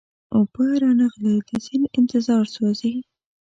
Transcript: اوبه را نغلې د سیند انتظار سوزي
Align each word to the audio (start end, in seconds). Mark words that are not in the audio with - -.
اوبه 0.35 0.65
را 0.81 0.89
نغلې 0.99 1.35
د 1.47 1.49
سیند 1.65 1.85
انتظار 1.99 2.45
سوزي 2.55 2.93